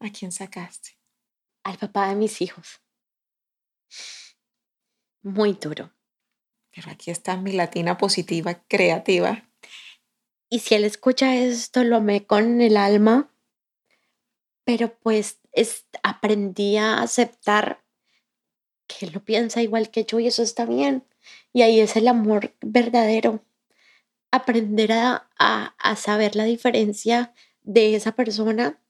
[0.00, 0.98] ¿A quién sacaste?
[1.62, 2.80] al papá de mis hijos.
[5.22, 5.92] Muy duro.
[6.74, 9.48] Pero aquí está mi latina positiva, creativa.
[10.48, 13.30] Y si él escucha esto, lo amé con el alma,
[14.64, 17.84] pero pues es, aprendí a aceptar
[18.86, 21.04] que él lo piensa igual que yo y eso está bien.
[21.52, 23.44] Y ahí es el amor verdadero.
[24.32, 28.80] Aprender a, a, a saber la diferencia de esa persona.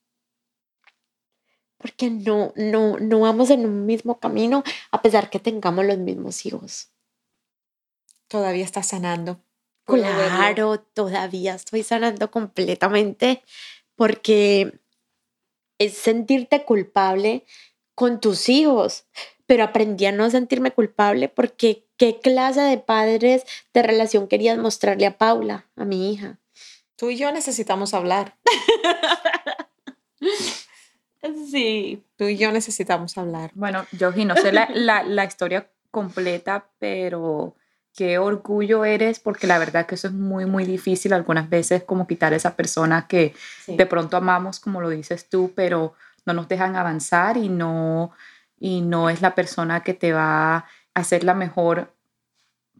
[1.76, 6.44] Porque no, no, no vamos en un mismo camino a pesar que tengamos los mismos
[6.44, 6.89] hijos.
[8.30, 9.40] Todavía está sanando.
[9.84, 13.42] Claro, todavía estoy sanando completamente
[13.96, 14.78] porque
[15.78, 17.44] es sentirte culpable
[17.96, 19.06] con tus hijos,
[19.46, 23.42] pero aprendí a no sentirme culpable porque qué clase de padres
[23.74, 26.38] de relación querías mostrarle a Paula, a mi hija.
[26.94, 28.38] Tú y yo necesitamos hablar.
[31.50, 32.02] Sí.
[32.16, 33.50] Tú y yo necesitamos hablar.
[33.54, 37.54] Bueno, Yogi, no sé la, la, la historia completa, pero
[37.94, 42.06] qué orgullo eres, porque la verdad que eso es muy, muy difícil algunas veces como
[42.06, 43.34] quitar a esa persona que
[43.66, 48.12] de pronto amamos, como lo dices tú, pero no nos dejan avanzar y no,
[48.58, 51.94] y no es la persona que te va a hacer la mejor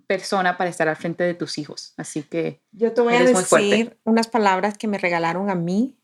[0.07, 1.95] persona para estar al frente de tus hijos.
[1.97, 5.97] Así que yo te voy a decir unas palabras que me regalaron a mí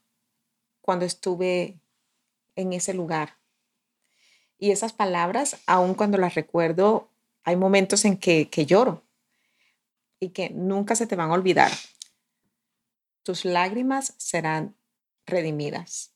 [0.81, 1.81] cuando estuve
[2.55, 3.37] en ese lugar.
[4.59, 7.11] Y esas palabras, aun cuando las recuerdo,
[7.47, 9.05] hay momentos en que, que lloro
[10.19, 11.71] y que nunca se te van a olvidar.
[13.23, 14.77] Tus lágrimas serán
[15.27, 16.13] redimidas.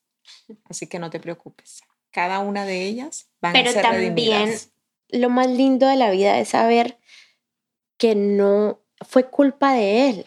[0.64, 1.82] Así que no te preocupes.
[2.10, 4.58] Cada una de ellas van a ser también
[5.08, 6.98] lo más lindo de la vida es saber
[7.96, 10.26] que no fue culpa de él.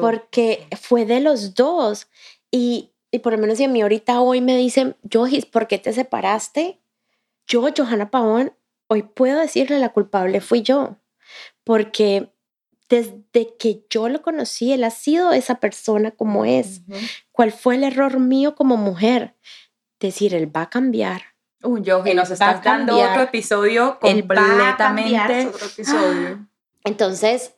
[0.00, 2.06] Porque fue de los dos.
[2.52, 4.96] Y, y por lo menos si a mí ahorita hoy me dicen,
[5.50, 6.80] ¿por qué te separaste?
[7.46, 8.54] Yo, Johanna Pavón,
[8.88, 10.96] hoy puedo decirle la culpable fui yo.
[11.64, 12.32] Porque
[12.88, 16.82] desde que yo lo conocí, él ha sido esa persona como es.
[17.32, 19.34] ¿Cuál fue el error mío como mujer?
[19.98, 21.22] Decir, él va a cambiar.
[21.62, 25.46] Uh, yo, y nos estás dando otro episodio completamente.
[25.46, 26.46] Otro episodio.
[26.84, 27.54] Entonces,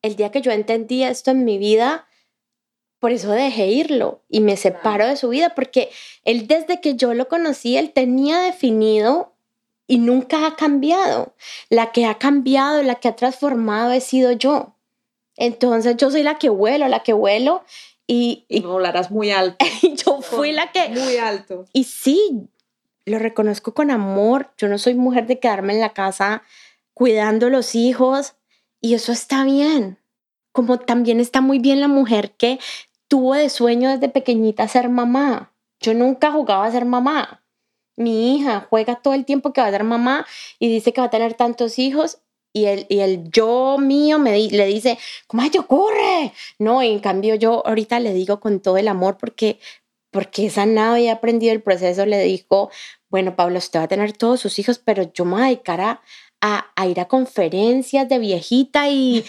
[0.00, 2.06] el día que yo entendí esto en mi vida,
[2.98, 5.90] por eso dejé irlo y me separo de su vida, porque
[6.24, 9.35] él desde que yo lo conocí, él tenía definido
[9.86, 11.34] y nunca ha cambiado.
[11.68, 14.74] La que ha cambiado, la que ha transformado he sido yo.
[15.36, 17.62] Entonces yo soy la que vuelo, la que vuelo
[18.06, 18.44] y...
[18.48, 19.64] Y volarás muy alto.
[20.06, 20.88] yo fui la que...
[20.88, 21.66] Muy alto.
[21.72, 22.48] Y sí,
[23.04, 24.50] lo reconozco con amor.
[24.56, 26.42] Yo no soy mujer de quedarme en la casa
[26.94, 28.34] cuidando los hijos
[28.80, 29.98] y eso está bien.
[30.52, 32.58] Como también está muy bien la mujer que
[33.08, 35.52] tuvo de sueño desde pequeñita ser mamá.
[35.80, 37.45] Yo nunca jugaba a ser mamá
[37.96, 40.26] mi hija juega todo el tiempo que va a ser mamá
[40.58, 42.18] y dice que va a tener tantos hijos
[42.52, 46.32] y el, y el yo mío me le dice, ¿cómo te ocurre?
[46.58, 49.58] No, y en cambio yo ahorita le digo con todo el amor porque,
[50.10, 52.70] porque esa nada y aprendido el proceso, le dijo,
[53.10, 55.80] bueno, Pablo, usted va a tener todos sus hijos, pero yo me voy a dedicar
[55.82, 56.00] a,
[56.40, 59.24] a, ir a conferencias de viejita y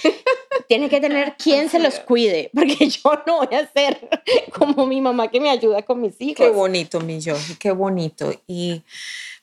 [0.68, 4.10] tiene que tener quien se los cuide, porque yo no voy a ser
[4.54, 6.38] como mi mamá que me ayuda con mis hijos.
[6.38, 8.34] Qué bonito, mi yo, qué bonito.
[8.48, 8.84] Y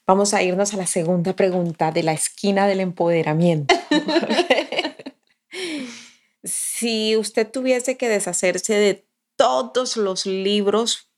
[0.06, 3.74] vamos a irnos a la segunda pregunta de la esquina del empoderamiento.
[6.44, 9.04] si usted tuviese que deshacerse de
[9.36, 11.10] todos los libros,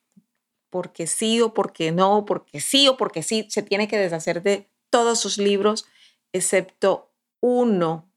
[0.71, 4.69] porque sí o porque no, porque sí o porque sí, se tiene que deshacer de
[4.91, 5.87] todos sus libros,
[6.33, 8.09] excepto uno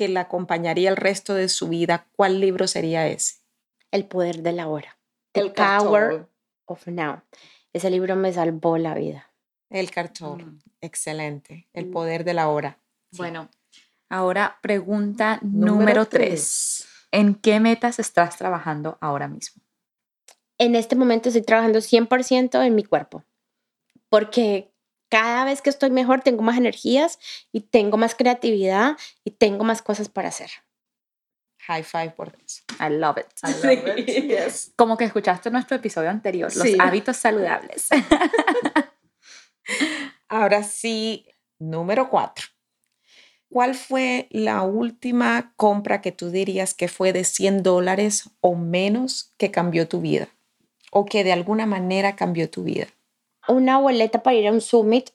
[0.00, 3.34] que la acompañaría el resto de su vida, ¿cuál libro sería ese?
[3.90, 4.98] El poder de la hora.
[5.32, 6.26] The Power
[6.64, 7.20] of Now.
[7.74, 9.30] Ese libro me salvó la vida.
[9.68, 10.38] El cartón.
[10.38, 10.58] Mm.
[10.80, 11.68] Excelente.
[11.74, 11.90] El mm.
[11.90, 12.78] poder de la hora.
[13.12, 13.50] Bueno,
[14.08, 16.88] ahora pregunta número, tres.
[17.12, 19.62] ¿En qué metas estás trabajando ahora mismo?
[20.56, 23.22] En este momento estoy trabajando 100% en mi cuerpo.
[24.08, 24.72] Porque
[25.10, 27.18] cada vez que estoy mejor tengo más energías
[27.52, 30.50] y tengo más creatividad y tengo más cosas para hacer.
[31.66, 32.62] High five por eso.
[32.80, 33.26] I love it.
[33.42, 34.72] I love it.
[34.76, 37.88] Como que escuchaste nuestro episodio anterior, los hábitos saludables.
[40.28, 41.26] Ahora sí,
[41.58, 42.46] número cuatro.
[43.50, 49.34] ¿Cuál fue la última compra que tú dirías que fue de 100 dólares o menos
[49.38, 50.28] que cambió tu vida?
[50.92, 52.86] O que de alguna manera cambió tu vida?
[53.50, 55.10] Una boleta para ir a un summit.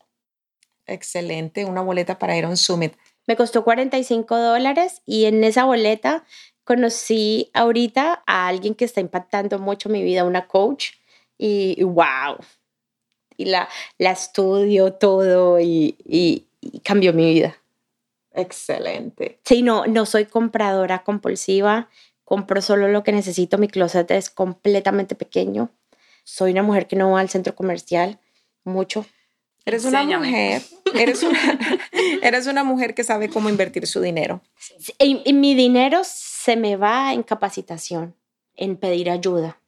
[0.86, 2.94] Excelente, una boleta para ir a un summit.
[3.28, 6.24] Me costó 45 dólares y en esa boleta
[6.64, 10.92] conocí ahorita a alguien que está impactando mucho mi vida, una coach,
[11.38, 12.38] y, wow.
[13.38, 13.68] Y la,
[13.98, 16.48] la estudio todo y, y,
[16.84, 17.58] cambió mi vida.
[18.32, 19.40] Excelente.
[19.44, 21.90] Sí, no, no soy compradora compulsiva,
[22.24, 25.70] compro solo lo que necesito, mi closet es completamente pequeño.
[26.24, 28.20] Soy una mujer que no va al centro comercial
[28.66, 29.06] mucho.
[29.66, 30.62] Eres una mujer,
[30.94, 31.40] eres una,
[32.22, 34.42] eres una mujer que sabe cómo invertir su dinero.
[35.00, 38.16] Y, mi dinero se me va en capacitación,
[38.56, 39.60] en pedir ayuda.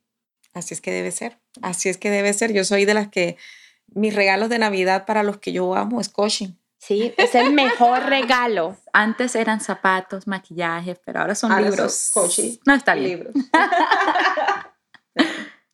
[0.54, 2.54] Así es que debe ser, así es que debe ser.
[2.54, 3.38] Yo soy de las que
[3.88, 6.50] mis regalos de Navidad para los que yo amo es coaching.
[6.78, 8.78] Sí, es el mejor regalo.
[8.94, 12.12] Antes eran zapatos, maquillaje, pero ahora son libros.
[12.14, 12.58] coaching.
[12.66, 13.10] No está bien.
[13.10, 13.34] Libros.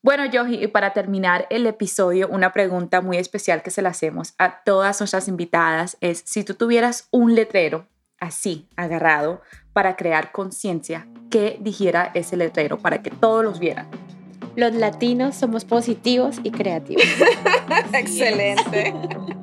[0.03, 4.33] Bueno, Yoji, y para terminar el episodio, una pregunta muy especial que se la hacemos
[4.37, 7.87] a todas nuestras invitadas es, si tú tuvieras un letrero
[8.19, 9.41] así, agarrado,
[9.71, 13.87] para crear conciencia, ¿qué dijera ese letrero para que todos los vieran?
[14.57, 17.05] Los latinos somos positivos y creativos.
[17.93, 18.93] Excelente.